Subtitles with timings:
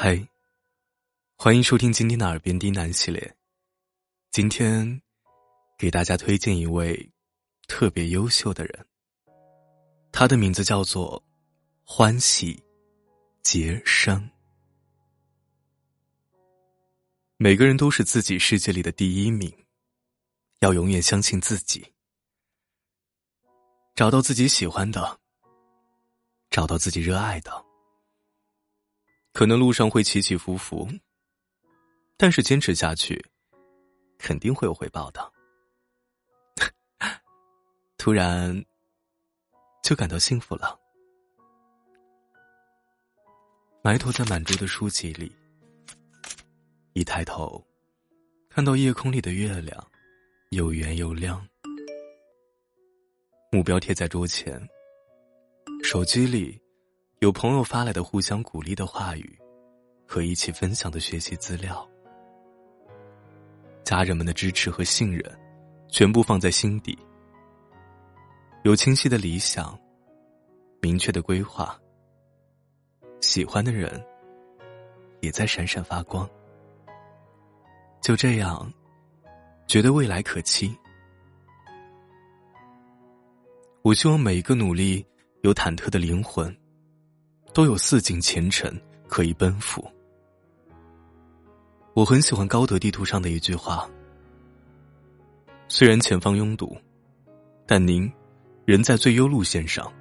[0.00, 0.16] 嗨，
[1.34, 3.36] 欢迎收听今天的耳边低喃系列。
[4.30, 5.02] 今天
[5.76, 7.10] 给大家推荐一位
[7.66, 8.86] 特别优秀的人，
[10.12, 11.20] 他的名字叫做
[11.82, 12.62] 欢喜
[13.42, 14.30] 杰生。
[17.36, 19.52] 每个人都是自己世界里的第一名，
[20.60, 21.84] 要永远相信自己，
[23.96, 25.18] 找到自己喜欢的，
[26.50, 27.67] 找到自己热爱的。
[29.38, 30.88] 可能路上会起起伏伏，
[32.16, 33.24] 但是坚持下去，
[34.18, 35.32] 肯定会有回报的。
[37.98, 38.64] 突然，
[39.80, 40.76] 就感到幸福了。
[43.80, 45.32] 埋头在满桌的书籍里，
[46.94, 47.64] 一抬头，
[48.50, 49.88] 看到夜空里的月亮，
[50.50, 51.48] 又圆又亮。
[53.52, 54.60] 目标贴在桌前，
[55.84, 56.60] 手机里。
[57.20, 59.36] 有朋友发来的互相鼓励的话语，
[60.06, 61.84] 和一起分享的学习资料，
[63.82, 65.24] 家人们的支持和信任，
[65.88, 66.96] 全部放在心底。
[68.62, 69.76] 有清晰的理想，
[70.80, 71.76] 明确的规划，
[73.20, 74.00] 喜欢的人
[75.20, 76.28] 也在闪闪发光。
[78.00, 78.72] 就这样，
[79.66, 80.72] 觉得未来可期。
[83.82, 85.04] 我希望每一个努力
[85.42, 86.56] 有忐忑的灵魂。
[87.58, 88.72] 都有似锦前程
[89.08, 89.84] 可以奔赴。
[91.92, 93.90] 我很喜欢高德地图上的一句话：
[95.66, 96.78] 虽然前方拥堵，
[97.66, 98.08] 但您
[98.64, 99.92] 仍在最优路线上。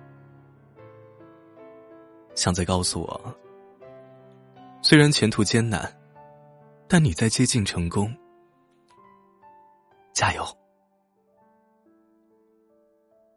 [2.35, 3.35] 像在告诉我，
[4.83, 5.91] 虽然前途艰难，
[6.87, 8.15] 但你在接近成功。
[10.13, 10.45] 加油！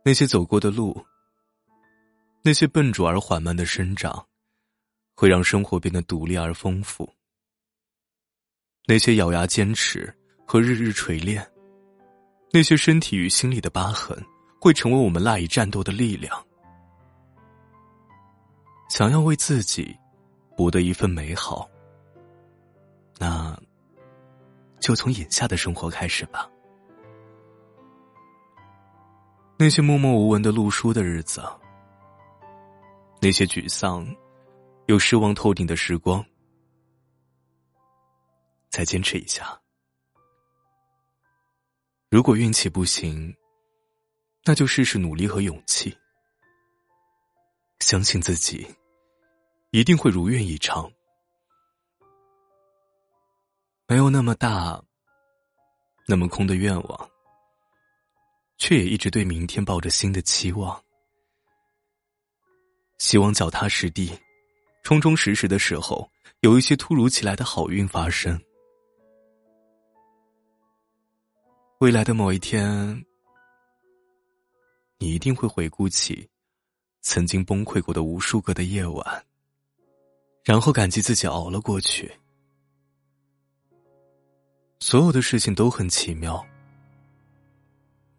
[0.05, 0.95] 那些走过的路。
[2.43, 4.27] 那些笨拙而缓慢的生长，
[5.15, 7.07] 会让生活变得独立而丰富。
[8.87, 10.13] 那些咬牙坚持
[10.47, 11.47] 和日日锤炼，
[12.51, 14.19] 那些身体与心里的疤痕，
[14.59, 16.35] 会成为我们赖以战斗的力量。
[18.89, 19.95] 想要为自己
[20.57, 21.69] 博得一份美好，
[23.19, 23.55] 那
[24.81, 26.51] 就从眼下的生活开始吧。
[29.59, 31.43] 那些默默无闻的录书的日子。
[33.23, 34.07] 那些沮丧
[34.87, 36.25] 又失望透顶的时光，
[38.71, 39.61] 再坚持一下。
[42.09, 43.35] 如果运气不行，
[44.45, 45.95] 那就试试努力和勇气。
[47.81, 48.67] 相信自己，
[49.71, 50.91] 一定会如愿以偿。
[53.87, 54.83] 没有那么大、
[56.07, 57.11] 那么空的愿望，
[58.57, 60.83] 却也一直对明天抱着新的期望。
[63.01, 64.13] 希望脚踏实地，
[64.83, 66.07] 充充实实的时候，
[66.41, 68.39] 有一些突如其来的好运发生。
[71.79, 73.03] 未来的某一天，
[74.99, 76.29] 你一定会回顾起
[77.01, 79.27] 曾经崩溃过的无数个的夜晚，
[80.45, 82.13] 然后感激自己熬了过去。
[84.79, 86.47] 所有的事情都很奇妙，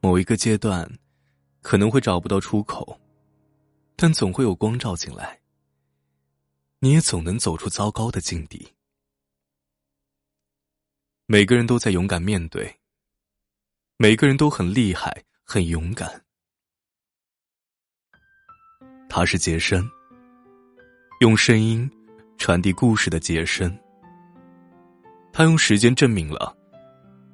[0.01, 0.91] 某一个阶段
[1.61, 2.99] 可能会找不到出口。
[4.01, 5.39] 但总会有光照进来，
[6.79, 8.73] 你也总能走出糟糕的境地。
[11.27, 12.79] 每个人都在勇敢面对，
[13.97, 16.25] 每个人都很厉害、很勇敢。
[19.07, 19.87] 他是杰森，
[21.19, 21.87] 用声音
[22.39, 23.71] 传递故事的杰森。
[25.31, 26.57] 他用时间证明了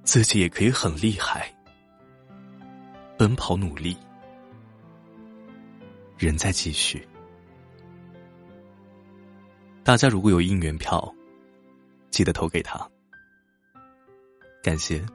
[0.03, 1.49] 自己也可以很厉害，
[3.17, 3.97] 奔跑努力。
[6.17, 7.07] 仍在继续，
[9.83, 11.13] 大家如果有应援票，
[12.09, 12.89] 记得投给他。
[14.63, 15.05] 感谢。